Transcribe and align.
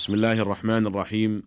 بسم 0.00 0.14
الله 0.14 0.32
الرحمن 0.32 0.86
الرحيم 0.86 1.42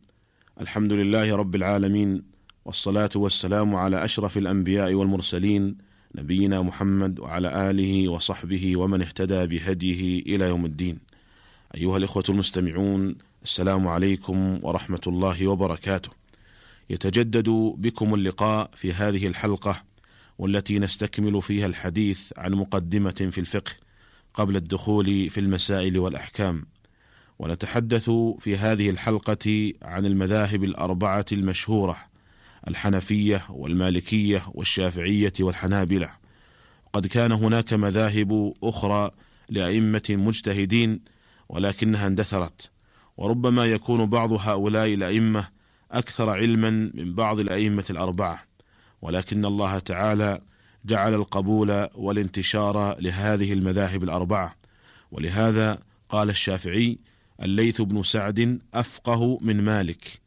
الحمد 0.62 0.94
لله 0.94 1.36
رب 1.36 1.56
العالمين 1.56 2.24
والصلاة 2.66 3.10
والسلام 3.16 3.76
على 3.76 4.06
أشرف 4.06 4.38
الأنبياء 4.38 4.94
والمرسلين 4.94 5.78
نبينا 6.16 6.62
محمد 6.62 7.20
وعلى 7.20 7.70
آله 7.70 8.10
وصحبه 8.10 8.78
ومن 8.78 9.02
اهتدى 9.02 9.46
بهديه 9.48 10.36
إلى 10.36 10.46
يوم 10.46 10.66
الدين 10.66 11.00
أيها 11.76 11.98
الإخوة 11.98 12.24
المستمعون 12.30 13.16
السلام 13.44 13.88
عليكم 13.88 14.60
ورحمة 14.64 15.02
الله 15.08 15.48
وبركاته 15.48 16.12
يتجدد 16.90 17.50
بكم 17.78 18.14
اللقاء 18.14 18.70
في 18.76 18.94
هذه 18.94 19.28
الحلقة 19.28 19.84
والتي 20.40 20.80
نستكمل 20.80 21.42
فيها 21.42 21.66
الحديث 21.66 22.34
عن 22.38 22.54
مقدمة 22.54 23.30
في 23.32 23.38
الفقه 23.38 23.72
قبل 24.34 24.56
الدخول 24.56 25.30
في 25.30 25.40
المسائل 25.40 26.00
والأحكام 26.00 26.66
ونتحدث 27.44 28.10
في 28.40 28.58
هذه 28.58 28.90
الحلقة 28.90 29.74
عن 29.82 30.06
المذاهب 30.06 30.64
الأربعة 30.64 31.26
المشهورة 31.32 31.98
الحنفية 32.68 33.42
والمالكية 33.50 34.44
والشافعية 34.54 35.34
والحنابلة. 35.40 36.10
قد 36.94 37.08
كان 37.08 37.32
هناك 37.32 37.74
مذاهب 37.74 38.54
أخرى 38.64 39.12
لأئمة 39.50 40.04
مجتهدين 40.10 41.00
ولكنها 41.50 42.08
اندثرت 42.08 42.72
وربما 43.18 43.66
يكون 43.66 44.06
بعض 44.06 44.32
هؤلاء 44.32 44.94
الأئمة 44.94 45.48
أكثر 45.92 46.30
علما 46.30 46.70
من 46.70 47.16
بعض 47.16 47.40
الأئمة 47.40 47.86
الأربعة. 47.90 48.44
ولكن 49.02 49.46
الله 49.46 49.80
تعالى 49.80 50.42
جعل 50.86 51.14
القبول 51.14 51.88
والانتشار 51.96 53.02
لهذه 53.02 53.54
المذاهب 53.54 54.04
الأربعة. 54.04 54.56
ولهذا 55.12 55.80
قال 56.10 56.30
الشافعي 56.30 57.00
الليث 57.42 57.82
بن 57.82 58.04
سعد 58.04 58.62
أفقه 58.74 59.38
من 59.42 59.62
مالك 59.62 60.22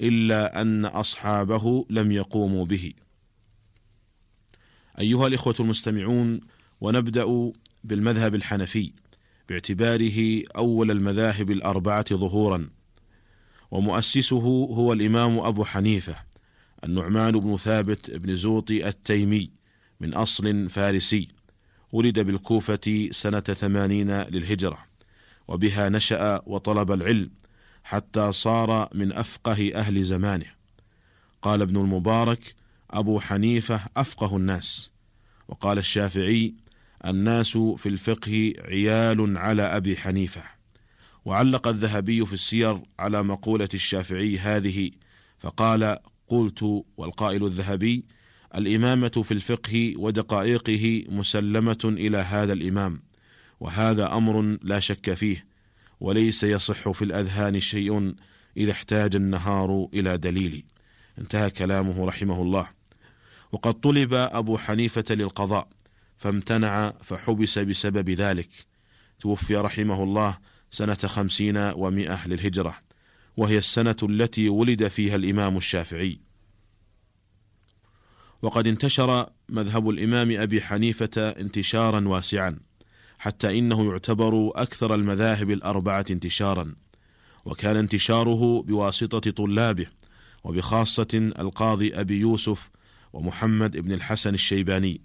إلا 0.00 0.60
أن 0.60 0.84
أصحابه 0.84 1.86
لم 1.90 2.12
يقوموا 2.12 2.64
به. 2.64 2.92
أيها 4.98 5.26
الإخوة 5.26 5.54
المستمعون 5.60 6.40
ونبدأ 6.80 7.52
بالمذهب 7.84 8.34
الحنفي 8.34 8.92
باعتباره 9.48 10.42
أول 10.56 10.90
المذاهب 10.90 11.50
الأربعة 11.50 12.04
ظهورا 12.12 12.70
ومؤسسه 13.70 14.46
هو 14.70 14.92
الإمام 14.92 15.38
أبو 15.38 15.64
حنيفة 15.64 16.16
النعمان 16.84 17.32
بن 17.32 17.56
ثابت 17.56 18.10
بن 18.10 18.36
زوطي 18.36 18.88
التيمي 18.88 19.50
من 20.00 20.14
أصل 20.14 20.70
فارسي 20.70 21.28
ولد 21.92 22.18
بالكوفة 22.18 23.08
سنة 23.10 23.40
ثمانين 23.40 24.10
للهجرة 24.10 24.89
وبها 25.50 25.88
نشأ 25.88 26.42
وطلب 26.46 26.92
العلم 26.92 27.30
حتى 27.84 28.32
صار 28.32 28.88
من 28.94 29.12
أفقه 29.12 29.72
أهل 29.74 30.02
زمانه. 30.04 30.46
قال 31.42 31.62
ابن 31.62 31.76
المبارك 31.76 32.54
أبو 32.90 33.20
حنيفة 33.20 33.80
أفقه 33.96 34.36
الناس. 34.36 34.90
وقال 35.48 35.78
الشافعي 35.78 36.54
الناس 37.06 37.58
في 37.58 37.88
الفقه 37.88 38.52
عيال 38.58 39.38
على 39.38 39.62
أبي 39.62 39.96
حنيفة. 39.96 40.42
وعلق 41.24 41.68
الذهبي 41.68 42.26
في 42.26 42.32
السير 42.32 42.82
على 42.98 43.22
مقولة 43.22 43.68
الشافعي 43.74 44.38
هذه 44.38 44.90
فقال 45.38 45.98
قلت 46.26 46.84
والقائل 46.96 47.44
الذهبي 47.44 48.04
الإمامة 48.54 49.08
في 49.08 49.32
الفقه 49.32 49.94
ودقائقه 49.96 51.04
مسلمة 51.08 51.78
إلى 51.84 52.18
هذا 52.18 52.52
الإمام. 52.52 53.09
وهذا 53.60 54.12
أمر 54.16 54.58
لا 54.62 54.80
شك 54.80 55.14
فيه 55.14 55.46
وليس 56.00 56.44
يصح 56.44 56.90
في 56.90 57.04
الأذهان 57.04 57.60
شيء 57.60 58.14
إذا 58.56 58.72
احتاج 58.72 59.16
النهار 59.16 59.88
إلى 59.94 60.18
دليل. 60.18 60.64
انتهى 61.18 61.50
كلامه 61.50 62.04
رحمه 62.04 62.42
الله. 62.42 62.68
وقد 63.52 63.74
طلب 63.74 64.14
أبو 64.14 64.58
حنيفة 64.58 65.04
للقضاء 65.10 65.68
فامتنع 66.16 66.90
فحبس 66.90 67.58
بسبب 67.58 68.10
ذلك. 68.10 68.48
توفي 69.20 69.56
رحمه 69.56 70.02
الله 70.02 70.38
سنة 70.70 70.94
خمسين 70.94 71.56
ومائة 71.56 72.28
للهجرة 72.28 72.74
وهي 73.36 73.58
السنة 73.58 73.96
التي 74.02 74.48
ولد 74.48 74.88
فيها 74.88 75.16
الإمام 75.16 75.56
الشافعي. 75.56 76.20
وقد 78.42 78.66
انتشر 78.66 79.30
مذهب 79.48 79.90
الإمام 79.90 80.40
أبي 80.40 80.60
حنيفة 80.62 81.28
انتشارا 81.28 82.08
واسعا. 82.08 82.69
حتى 83.20 83.58
إنه 83.58 83.90
يعتبر 83.90 84.52
أكثر 84.54 84.94
المذاهب 84.94 85.50
الأربعة 85.50 86.04
انتشارا. 86.10 86.74
وكان 87.44 87.76
انتشاره 87.76 88.62
بواسطة 88.62 89.30
طلابه 89.30 89.86
وبخاصة 90.44 91.08
القاضي 91.14 91.94
أبي 91.94 92.20
يوسف 92.20 92.70
ومحمد 93.12 93.76
بن 93.76 93.92
الحسن 93.92 94.34
الشيباني. 94.34 95.00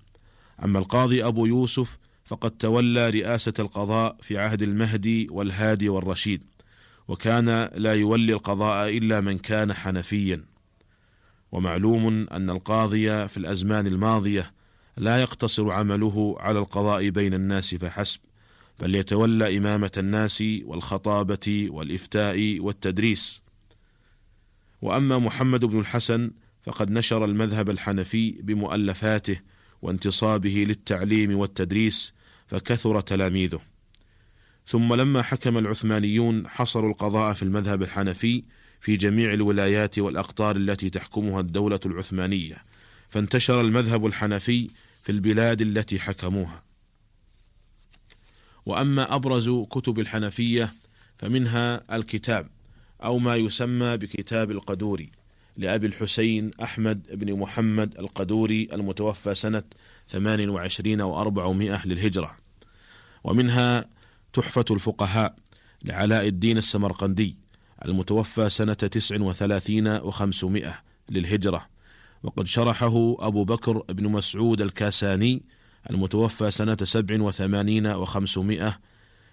أما 0.64 0.80
القاضي 0.80 1.26
أبو 1.26 1.46
يوسف 1.46 1.98
فقد 2.26 2.52
تولى 2.52 3.10
رئاسة 3.10 3.54
القضاء 3.60 4.18
في 4.22 4.38
عهد 4.38 4.62
المهدي 4.62 5.28
والهادي 5.32 5.90
والرشيد 5.90 6.44
وكان 7.08 7.70
لا 7.76 7.94
يولي 7.94 8.34
القضاء 8.34 8.98
إلا 8.98 9.22
من 9.22 9.38
كان 9.38 9.74
حنفيا. 9.74 10.46
ومعلوم 11.52 12.28
أن 12.32 12.50
القاضي 12.50 13.28
في 13.28 13.38
الأزمان 13.38 13.88
الماضية 13.88 14.55
لا 14.98 15.22
يقتصر 15.22 15.72
عمله 15.72 16.36
على 16.40 16.60
القضاء 16.60 17.10
بين 17.10 17.34
الناس 17.34 17.76
فحسب 17.76 18.20
بل 18.80 18.96
يتولى 18.96 19.58
إمامة 19.58 19.92
الناس 19.98 20.44
والخطابة 20.64 21.68
والإفتاء 21.70 22.60
والتدريس. 22.60 23.42
وأما 24.82 25.20
محمد 25.20 25.66
بن 25.66 25.80
الحسن 25.80 26.32
فقد 26.64 26.92
نشر 26.92 27.26
المذهب 27.26 27.70
الحنفي 27.70 28.32
بمؤلفاته 28.32 29.40
وانتصابه 29.82 30.66
للتعليم 30.68 31.38
والتدريس 31.38 32.14
فكثر 32.48 33.02
تلاميذه. 33.02 33.62
ثم 34.68 34.94
لما 34.94 35.22
حكم 35.22 35.58
العثمانيون 35.58 36.48
حصروا 36.48 36.90
القضاء 36.90 37.34
في 37.34 37.44
المذهب 37.44 37.84
الحنفي 37.84 38.44
في 38.82 38.96
جميع 38.96 39.34
الولايات 39.34 40.00
والأقطار 40.00 40.56
التي 40.56 40.90
تحكمها 40.90 41.40
الدولة 41.40 41.80
العثمانية 41.86 42.56
فانتشر 43.10 43.62
المذهب 43.62 44.06
الحنفي 44.06 44.68
في 45.06 45.12
البلاد 45.12 45.62
التي 45.62 46.00
حكموها. 46.00 46.64
وأما 48.66 49.16
أبرز 49.16 49.50
كتب 49.50 50.00
الحنفية 50.00 50.74
فمنها 51.18 51.96
الكتاب 51.96 52.48
أو 53.04 53.18
ما 53.18 53.36
يسمى 53.36 53.98
بكتاب 53.98 54.52
القدوري 54.52 55.12
لأبي 55.58 55.88
الحسين 55.88 56.52
أحمد 56.64 57.20
بن 57.20 57.40
محمد 57.40 57.98
القدوري 58.00 58.68
المتوفى 58.74 59.36
سنة 59.36 59.64
28 60.10 61.02
و400 61.02 61.86
للهجرة. 61.86 62.38
ومنها 63.24 63.86
تحفة 64.34 64.66
الفقهاء 64.72 65.36
لعلاء 65.84 66.28
الدين 66.28 66.58
السمرقندي 66.58 67.36
المتوفى 67.86 68.50
سنة 68.50 68.74
39 68.74 70.12
و500 70.12 70.70
للهجرة. 71.10 71.75
وقد 72.26 72.48
شرحه 72.48 73.16
أبو 73.20 73.44
بكر 73.44 73.78
بن 73.78 74.08
مسعود 74.08 74.62
الكاساني 74.62 75.44
المتوفى 75.90 76.52
سنة 76.52 76.78
سبع 76.84 77.22
وثمانين 77.22 77.88
وخمسمائة 77.88 78.80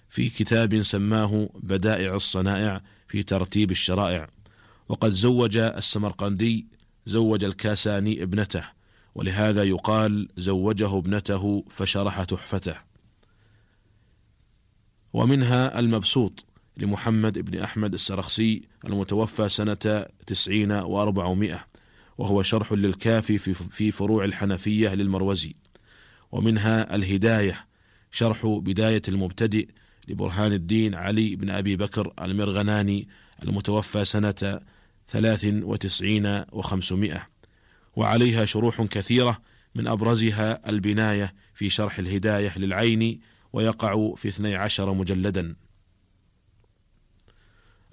في 0.09 0.29
كتاب 0.29 0.83
سماه 0.83 1.49
بدائع 1.55 2.15
الصنائع 2.15 2.83
في 3.09 3.23
ترتيب 3.23 3.71
الشرائع. 3.71 4.29
وقد 4.89 5.13
زوج 5.13 5.57
السمرقندي 5.57 6.67
زوج 7.07 7.45
الكاساني 7.45 8.23
ابنته 8.23 8.65
ولهذا 9.15 9.65
يقال 9.65 10.29
زوجه 10.37 10.99
ابنته 10.99 11.65
فشرح 11.71 12.25
تحفته. 12.25 12.77
ومنها 15.13 15.79
المبسوط 15.79 16.45
لمحمد 16.77 17.39
بن 17.39 17.59
أحمد 17.59 17.95
السرخسي 17.95 18.63
المتوفى 18.85 19.49
سنة 19.49 20.07
تسعين 20.27 20.73
وأربعمائة. 20.73 21.72
وهو 22.23 22.43
شرح 22.43 22.73
للكافي 22.73 23.39
في 23.39 23.91
فروع 23.91 24.25
الحنفية 24.25 24.95
للمروزي. 24.95 25.55
ومنها 26.33 26.95
الهداية 26.95 27.67
شرح 28.11 28.47
بداية 28.47 29.03
المبتدئ 29.09 29.69
لبرهان 30.09 30.53
الدين 30.53 30.95
علي 30.95 31.37
بن 31.37 31.51
أبي 31.51 31.77
بكر 31.77 32.13
المرغناني 32.23 33.09
المتوفى 33.43 34.05
سنة 34.05 34.61
ثلاث 35.09 35.45
وتسعين 35.45 36.45
وخمسمائة. 36.53 37.29
وعليها 37.97 38.45
شروح 38.45 38.83
كثيرة 38.83 39.43
من 39.75 39.87
أبرزها 39.87 40.69
البناية 40.69 41.35
في 41.55 41.71
شرح 41.71 41.99
الهداية 41.99 42.59
للعين 42.59 43.21
ويقع 43.53 44.15
في 44.15 44.29
اثني 44.29 44.57
عشر 44.57 44.95
مجلدا. 44.95 45.55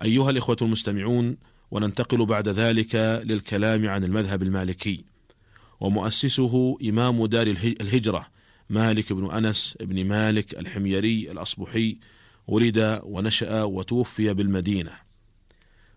أيها 0.03 0.29
الإخوة 0.29 0.57
المستمعون 0.61 1.37
وننتقل 1.71 2.25
بعد 2.25 2.49
ذلك 2.49 2.95
للكلام 3.25 3.87
عن 3.87 4.03
المذهب 4.03 4.43
المالكي. 4.43 5.05
ومؤسسه 5.79 6.77
إمام 6.89 7.25
دار 7.25 7.47
الهجرة 7.81 8.27
مالك 8.69 9.13
بن 9.13 9.31
أنس 9.31 9.77
بن 9.81 10.05
مالك 10.05 10.59
الحميري 10.59 11.31
الأصبحي 11.31 11.97
ولد 12.47 12.99
ونشأ 13.03 13.63
وتوفي 13.63 14.33
بالمدينة. 14.33 14.91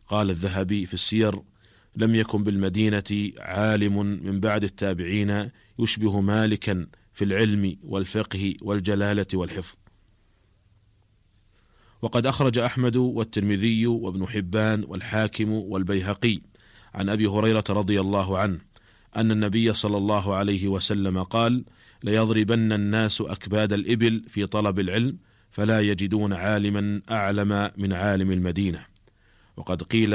قال 0.08 0.30
الذهبي 0.30 0.86
في 0.86 0.94
السير 0.94 1.42
لم 1.96 2.14
يكن 2.14 2.44
بالمدينة 2.44 3.32
عالم 3.40 4.06
من 4.06 4.40
بعد 4.40 4.64
التابعين 4.64 5.50
يشبه 5.78 6.20
مالكا 6.20 6.86
في 7.12 7.24
العلم 7.24 7.76
والفقه 7.82 8.54
والجلالة 8.62 9.26
والحفظ. 9.34 9.81
وقد 12.02 12.26
أخرج 12.26 12.58
أحمد 12.58 12.96
والترمذي 12.96 13.86
وابن 13.86 14.26
حبان 14.26 14.84
والحاكم 14.88 15.52
والبيهقي 15.52 16.40
عن 16.94 17.08
أبي 17.08 17.26
هريرة 17.26 17.64
رضي 17.70 18.00
الله 18.00 18.38
عنه 18.38 18.58
أن 19.16 19.30
النبي 19.30 19.72
صلى 19.72 19.96
الله 19.96 20.34
عليه 20.34 20.68
وسلم 20.68 21.22
قال 21.22 21.64
ليضربن 22.02 22.72
الناس 22.72 23.20
أكباد 23.20 23.72
الإبل 23.72 24.24
في 24.28 24.46
طلب 24.46 24.80
العلم 24.80 25.16
فلا 25.50 25.80
يجدون 25.80 26.32
عالما 26.32 27.00
أعلم 27.10 27.70
من 27.76 27.92
عالم 27.92 28.30
المدينة. 28.30 28.86
وقد 29.56 29.82
قيل 29.82 30.10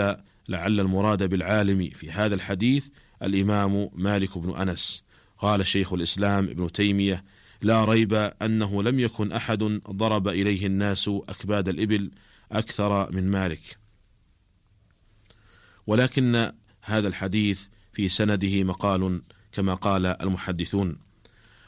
لعل 0.50 0.80
المراد 0.80 1.24
بالعالم 1.24 1.90
في 1.90 2.12
هذا 2.12 2.36
الحديث 2.36 2.88
الإمام 3.24 3.90
مالك 3.94 4.38
بن 4.38 4.56
أنس. 4.56 5.04
قال 5.38 5.66
شيخ 5.66 5.94
الإسلام 5.94 6.50
ابن 6.50 6.72
تيمية 6.72 7.24
لا 7.62 7.86
ريب 7.86 8.14
أنه 8.14 8.84
لم 8.84 9.00
يكن 9.00 9.32
أحد 9.32 9.64
ضرب 9.92 10.28
إليه 10.28 10.66
الناس 10.66 11.08
أكباد 11.08 11.70
الإبل 11.70 12.12
أكثر 12.52 13.12
من 13.12 13.32
مالك. 13.32 13.78
ولكن 15.88 16.52
هذا 16.82 17.08
الحديث 17.08 17.62
في 17.94 18.10
سنده 18.10 18.64
مقال 18.64 19.22
كما 19.52 19.74
قال 19.74 20.06
المحدثون. 20.06 21.00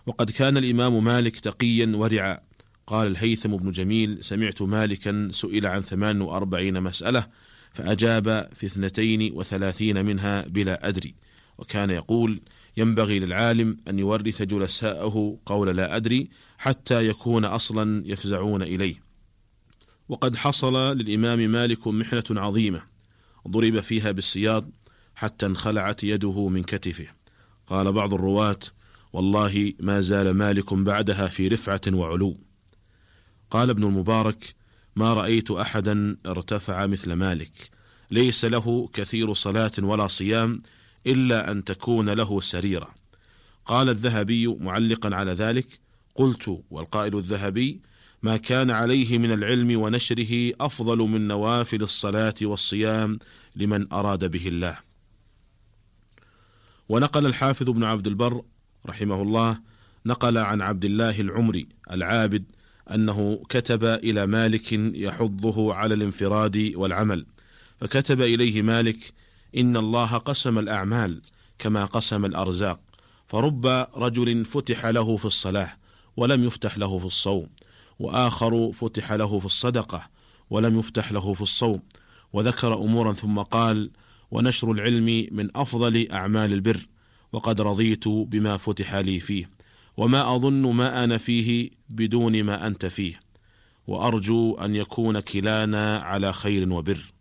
وقد 0.06 0.32
كان 0.32 0.58
الإمام 0.58 1.04
مالك 1.04 1.40
تقيا 1.40 1.92
ورعا. 1.96 2.40
قال 2.88 3.08
الهيثم 3.08 3.58
بن 3.58 3.72
جميل 3.72 4.24
سمعت 4.24 4.62
مالكا 4.62 5.30
سئل 5.32 5.66
عن 5.66 5.82
ثمان 5.82 6.22
وأربعين 6.22 6.84
مسألة 6.84 7.28
فأجاب 7.74 8.50
في 8.56 8.66
اثنتين 8.66 9.34
وثلاثين 9.34 10.06
منها 10.06 10.48
بلا 10.48 10.88
أدري. 10.88 11.16
وكان 11.58 11.90
يقول 11.90 12.42
ينبغي 12.80 13.20
للعالم 13.20 13.78
أن 13.88 14.00
يورث 14.00 14.42
جلساءه 14.42 15.38
قول 15.46 15.78
لا 15.78 15.96
أدري 15.96 16.30
حتى 16.58 17.08
يكون 17.08 17.46
أصلا 17.46 18.04
يفزعون 18.06 18.62
إليه. 18.62 18.96
وقد 20.10 20.36
حصل 20.36 20.98
للإمام 20.98 21.40
مالك 21.40 21.88
محنة 21.88 22.24
عظيمة 22.30 22.82
ضرب 23.48 23.80
فيها 23.80 24.12
بالسياط 24.12 24.66
حتى 25.16 25.46
انخلعت 25.46 26.04
يده 26.04 26.48
من 26.48 26.64
كتفه. 26.64 27.08
قال 27.68 27.94
بعض 27.94 28.14
الرواة 28.14 28.60
والله 29.14 29.74
ما 29.80 30.02
زال 30.02 30.32
مالك 30.32 30.74
بعدها 30.74 31.28
في 31.28 31.48
رفعة 31.48 31.82
وعلو. 31.94 32.38
قال 33.52 33.70
ابن 33.70 33.84
المبارك 33.84 34.56
ما 34.96 35.14
رأيت 35.14 35.52
أحدا 35.52 36.18
ارتفع 36.26 36.86
مثل 36.86 37.14
مالك 37.14 37.52
ليس 38.12 38.46
له 38.46 38.90
كثير 38.94 39.34
صلاة 39.34 39.72
ولا 39.80 40.08
صيام 40.08 40.60
إلا 41.08 41.52
أن 41.52 41.64
تكون 41.64 42.10
له 42.10 42.42
سريرة. 42.42 42.90
قال 43.66 43.90
الذهبي 43.90 44.48
معلقا 44.48 45.16
على 45.16 45.32
ذلك 45.32 45.80
قلت 46.16 46.64
والقائل 46.72 47.18
الذهبي 47.18 47.82
ما 48.24 48.38
كان 48.38 48.72
عليه 48.72 49.18
من 49.18 49.32
العلم 49.32 49.82
ونشره 49.82 50.54
أفضل 50.62 50.98
من 50.98 51.28
نوافل 51.28 51.82
الصلاة 51.82 52.34
والصيام 52.42 53.20
لمن 53.56 53.94
أراد 53.94 54.32
به 54.32 54.48
الله. 54.48 54.78
ونقل 56.90 57.26
الحافظ 57.26 57.70
ابن 57.70 57.84
عبد 57.84 58.08
البر 58.08 58.42
رحمه 58.86 59.22
الله 59.22 59.60
نقل 60.06 60.38
عن 60.38 60.62
عبد 60.62 60.86
الله 60.86 61.22
العمري 61.22 61.68
العابد 61.92 62.44
أنه 62.94 63.44
كتب 63.50 63.84
إلى 63.84 64.28
مالك 64.28 64.74
يحضه 64.74 65.74
على 65.74 65.94
الانفراد 65.94 66.72
والعمل 66.76 67.26
فكتب 67.82 68.22
إليه 68.22 68.62
مالك 68.62 69.14
إن 69.58 69.78
الله 69.78 70.18
قسم 70.18 70.60
الأعمال 70.60 71.22
كما 71.60 71.86
قسم 71.86 72.26
الأرزاق 72.26 72.80
فرب 73.28 73.66
رجل 73.96 74.46
فتح 74.46 74.86
له 74.86 75.18
في 75.18 75.26
الصلاة 75.26 75.70
ولم 76.18 76.44
يفتح 76.44 76.78
له 76.78 77.00
في 77.00 77.06
الصوم 77.06 77.48
وآخر 78.00 78.72
فتح 78.72 79.12
له 79.12 79.40
في 79.40 79.46
الصدقة 79.46 80.10
ولم 80.50 80.80
يفتح 80.80 81.12
له 81.12 81.34
في 81.34 81.42
الصوم 81.42 81.82
وذكر 82.34 82.74
أمورا 82.74 83.14
ثم 83.14 83.40
قال 83.40 83.92
ونشر 84.32 84.72
العلم 84.72 85.28
من 85.32 85.50
أفضل 85.56 86.08
أعمال 86.12 86.54
البر 86.54 86.88
وقد 87.34 87.62
رضيت 87.62 88.08
بما 88.08 88.58
فتح 88.58 88.96
لي 88.96 89.20
فيه 89.20 89.50
وما 89.98 90.36
أظن 90.36 90.74
ما 90.74 91.04
أنا 91.04 91.18
فيه 91.18 91.70
بدون 91.90 92.44
ما 92.44 92.68
أنت 92.68 92.86
فيه 92.86 93.20
وأرجو 93.88 94.56
أن 94.56 94.76
يكون 94.76 95.20
كلانا 95.20 95.98
على 95.98 96.34
خير 96.34 96.74
وبر. 96.74 97.14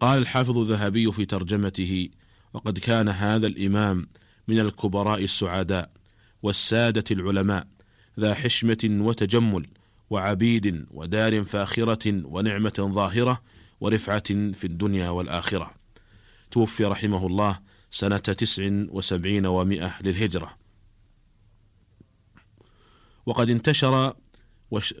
قال 0.00 0.18
الحافظ 0.18 0.58
الذهبي 0.58 1.12
في 1.12 1.24
ترجمته 1.24 2.08
وقد 2.54 2.78
كان 2.78 3.08
هذا 3.08 3.46
الإمام 3.46 4.06
من 4.48 4.60
الكبراء 4.60 5.24
السعداء 5.24 5.90
والسادة 6.42 7.04
العلماء 7.10 7.66
ذا 8.20 8.34
حشمة 8.34 8.88
وتجمل 8.90 9.66
وعبيد 10.10 10.86
ودار 10.90 11.44
فاخرة 11.44 12.22
ونعمة 12.24 12.90
ظاهرة 12.94 13.42
ورفعة 13.80 14.52
في 14.52 14.64
الدنيا 14.64 15.08
والآخرة. 15.08 15.74
توفي 16.50 16.84
رحمه 16.84 17.26
الله 17.26 17.58
سنة 17.90 18.16
تسع 18.16 18.84
وسبعين 18.88 19.46
ومائة 19.46 20.02
للهجرة. 20.02 20.56
وقد 23.26 23.50
انتشر 23.50 24.14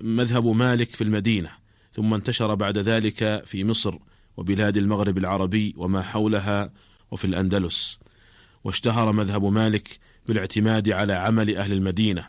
مذهب 0.00 0.46
مالك 0.46 0.90
في 0.90 1.04
المدينة 1.04 1.50
ثم 1.92 2.14
انتشر 2.14 2.54
بعد 2.54 2.78
ذلك 2.78 3.44
في 3.46 3.64
مصر 3.64 3.98
وبلاد 4.36 4.76
المغرب 4.76 5.18
العربي 5.18 5.74
وما 5.76 6.02
حولها 6.02 6.72
وفي 7.10 7.24
الأندلس. 7.24 7.98
واشتهر 8.64 9.12
مذهب 9.12 9.44
مالك 9.44 9.98
بالاعتماد 10.26 10.90
على 10.90 11.12
عمل 11.12 11.56
أهل 11.56 11.72
المدينة 11.72 12.28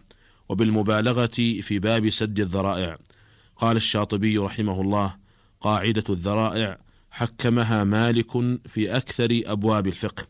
وبالمبالغة 0.49 1.59
في 1.61 1.79
باب 1.79 2.09
سد 2.09 2.39
الذرائع. 2.39 2.97
قال 3.57 3.77
الشاطبي 3.77 4.37
رحمه 4.37 4.81
الله 4.81 5.15
قاعدة 5.61 6.03
الذرائع 6.09 6.77
حكمها 7.11 7.83
مالك 7.83 8.31
في 8.67 8.97
أكثر 8.97 9.41
أبواب 9.45 9.87
الفقه. 9.87 10.27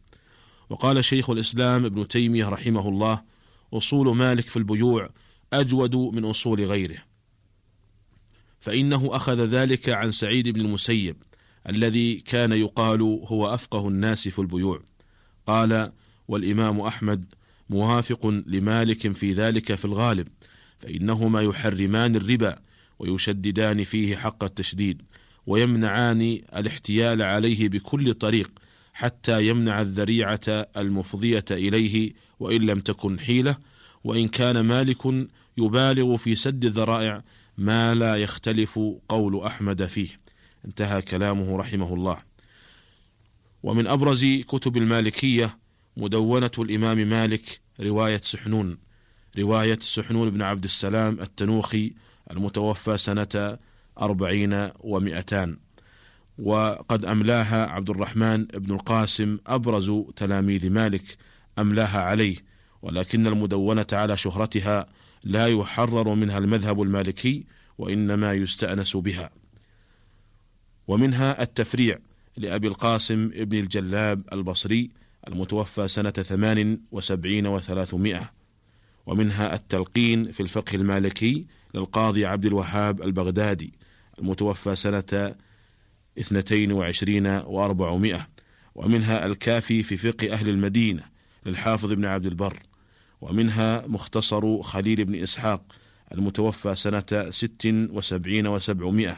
وقال 0.69 1.05
شيخ 1.05 1.29
الإسلام 1.29 1.85
ابن 1.85 2.07
تيمية 2.07 2.49
رحمه 2.49 2.89
الله 2.89 3.21
أصول 3.73 4.15
مالك 4.15 4.43
في 4.43 4.57
البيوع 4.57 5.09
أجود 5.53 5.95
من 5.95 6.25
أصول 6.25 6.65
غيره. 6.65 6.97
فإنه 8.59 9.09
أخذ 9.15 9.45
ذلك 9.45 9.89
عن 9.89 10.11
سعيد 10.11 10.49
بن 10.49 10.61
المسيب 10.61 11.15
الذي 11.69 12.15
كان 12.15 12.51
يقال 12.51 13.01
هو 13.01 13.53
أفقه 13.53 13.87
الناس 13.87 14.27
في 14.27 14.39
البيوع. 14.39 14.81
قال 15.47 15.91
والإمام 16.27 16.81
أحمد 16.81 17.25
موافق 17.69 18.27
لمالك 18.27 19.11
في 19.11 19.33
ذلك 19.33 19.75
في 19.75 19.85
الغالب 19.85 20.27
فإنهما 20.79 21.41
يحرمان 21.41 22.15
الربا 22.15 22.55
ويشددان 22.99 23.83
فيه 23.83 24.15
حق 24.15 24.43
التشديد 24.43 25.01
ويمنعان 25.47 26.21
الاحتيال 26.55 27.21
عليه 27.21 27.69
بكل 27.69 28.13
طريق 28.13 28.51
حتى 28.93 29.47
يمنع 29.47 29.81
الذريعة 29.81 30.39
المفضية 30.77 31.45
إليه 31.51 32.13
وإن 32.39 32.61
لم 32.61 32.79
تكن 32.79 33.19
حيلة 33.19 33.57
وإن 34.03 34.27
كان 34.27 34.59
مالك 34.59 35.27
يبالغ 35.57 36.15
في 36.15 36.35
سد 36.35 36.65
الذرائع 36.65 37.21
ما 37.57 37.95
لا 37.95 38.15
يختلف 38.15 38.79
قول 39.09 39.41
أحمد 39.41 39.85
فيه. 39.85 40.24
انتهى 40.65 41.01
كلامه 41.01 41.57
رحمه 41.57 41.93
الله. 41.93 42.17
ومن 43.63 43.87
أبرز 43.87 44.25
كتب 44.25 44.77
المالكية 44.77 45.57
مدونة 45.97 46.51
الإمام 46.59 46.97
مالك 46.97 47.61
رواية 47.79 48.21
سحنون 48.23 48.77
رواية 49.37 49.79
سحنون 49.81 50.29
بن 50.29 50.41
عبد 50.41 50.63
السلام 50.63 51.19
التنوخي 51.19 51.93
المتوفى 52.31 52.97
سنة 52.97 53.57
أربعين 54.01 54.69
ومئتان. 54.79 55.57
وقد 56.39 57.05
أملاها 57.05 57.65
عبد 57.65 57.89
الرحمن 57.89 58.45
بن 58.45 58.73
القاسم 58.73 59.37
أبرز 59.47 59.91
تلاميذ 60.15 60.69
مالك 60.69 61.17
أملاها 61.59 62.01
عليه 62.01 62.35
ولكن 62.81 63.27
المدونة 63.27 63.87
على 63.93 64.17
شهرتها 64.17 64.85
لا 65.23 65.47
يحرر 65.47 66.15
منها 66.15 66.37
المذهب 66.37 66.81
المالكي 66.81 67.45
وإنما 67.77 68.33
يستأنس 68.33 68.97
بها. 68.97 69.29
ومنها 70.87 71.41
التفريع 71.41 71.99
لأبي 72.37 72.67
القاسم 72.67 73.31
ابن 73.35 73.57
الجلاب 73.57 74.21
البصري 74.33 74.89
المتوفى 75.27 75.87
سنة 75.87 76.11
ثمان 76.11 76.79
وسبعين 76.91 77.47
وثلاثمائة. 77.47 78.31
ومنها 79.05 79.55
التلقين 79.55 80.31
في 80.31 80.39
الفقه 80.39 80.75
المالكي 80.75 81.45
للقاضي 81.73 82.25
عبد 82.25 82.45
الوهاب 82.45 83.01
البغدادي 83.01 83.73
المتوفى 84.19 84.75
سنة 84.75 85.35
اثنتين 86.19 86.71
وعشرين 86.71 87.27
وأربعمائة. 87.27 88.27
ومنها 88.75 89.25
الكافي 89.25 89.83
في 89.83 89.97
فقه 89.97 90.33
أهل 90.33 90.49
المدينة 90.49 91.03
للحافظ 91.45 91.91
ابن 91.91 92.05
عبد 92.05 92.25
البر. 92.25 92.59
ومنها 93.21 93.87
مختصر 93.87 94.61
خليل 94.61 95.05
بن 95.05 95.15
إسحاق 95.15 95.63
المتوفى 96.11 96.75
سنة 96.75 97.29
ست 97.29 97.65
وسبعين 97.65 98.47
وسبعمائة. 98.47 99.17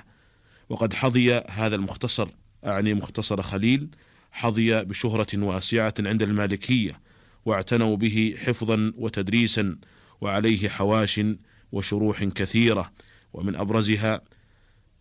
وقد 0.70 0.94
حظي 0.94 1.34
هذا 1.34 1.76
المختصر 1.76 2.28
أعني 2.66 2.94
مختصر 2.94 3.42
خليل 3.42 3.88
حظي 4.32 4.84
بشهرة 4.84 5.38
واسعة 5.44 5.94
عند 6.00 6.24
المالكية 6.24 7.00
واعتنوا 7.46 7.96
به 7.96 8.36
حفظا 8.46 8.94
وتدريسا 8.98 9.78
وعليه 10.22 10.70
حواش 10.70 11.22
وشروح 11.72 12.24
كثيرة 12.24 12.92
ومن 13.34 13.56
أبرزها 13.56 14.22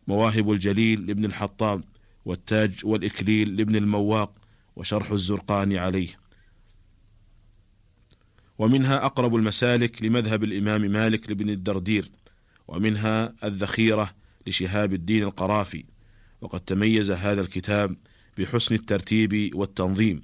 مواهب 0.08 0.50
الجليل 0.50 1.06
لابن 1.06 1.24
الحطاب 1.24 1.84
والتاج 2.24 2.72
والإكليل 2.84 3.56
لابن 3.56 3.76
المواق 3.76 4.32
وشرح 4.76 5.10
الزرقاني 5.10 5.78
عليه. 5.78 6.08
ومنها 8.58 9.04
أقرب 9.06 9.36
المسالك 9.36 10.02
لمذهب 10.02 10.44
الإمام 10.44 10.80
مالك 10.80 11.28
لابن 11.28 11.50
الدردير 11.50 12.10
ومنها 12.68 13.32
الذخيرة 13.44 14.10
لشهاب 14.46 14.92
الدين 14.92 15.22
القرافي 15.22 15.84
وقد 16.40 16.60
تميز 16.60 17.10
هذا 17.10 17.40
الكتاب 17.40 17.96
بحسن 18.38 18.74
الترتيب 18.74 19.50
والتنظيم 19.54 20.22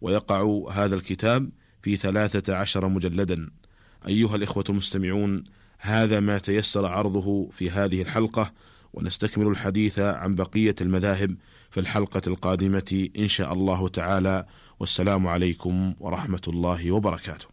ويقع 0.00 0.64
هذا 0.70 0.94
الكتاب 0.94 1.50
في 1.82 1.96
ثلاثة 1.96 2.56
عشر 2.56 2.88
مجلدا. 2.88 3.50
أيها 4.08 4.36
الإخوة 4.36 4.64
المستمعون 4.68 5.44
هذا 5.78 6.20
ما 6.20 6.38
تيسر 6.38 6.86
عرضه 6.86 7.48
في 7.50 7.70
هذه 7.70 8.02
الحلقة 8.02 8.52
ونستكمل 8.92 9.46
الحديث 9.46 9.98
عن 9.98 10.34
بقية 10.34 10.74
المذاهب 10.80 11.36
في 11.70 11.80
الحلقة 11.80 12.22
القادمة 12.26 13.08
إن 13.18 13.28
شاء 13.28 13.52
الله 13.52 13.88
تعالى. 13.88 14.46
والسلام 14.80 15.26
عليكم 15.26 15.94
ورحمة 16.00 16.42
الله 16.48 16.92
وبركاته. 16.92 17.51